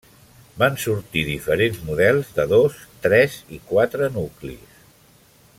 Van 0.61 0.79
sortir 0.83 1.23
diferents 1.27 1.83
models, 1.91 2.33
de 2.39 2.47
dos, 2.55 2.81
tres 3.07 3.39
i 3.59 3.63
quatre 3.73 4.13
nuclis. 4.19 4.85